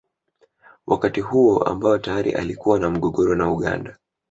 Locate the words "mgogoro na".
2.89-3.51